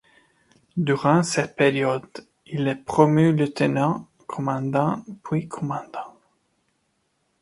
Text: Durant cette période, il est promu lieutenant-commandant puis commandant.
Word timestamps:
Durant 0.77 1.21
cette 1.21 1.55
période, 1.55 2.07
il 2.47 2.67
est 2.67 2.75
promu 2.83 3.33
lieutenant-commandant 3.35 5.05
puis 5.23 5.47
commandant. 5.47 6.17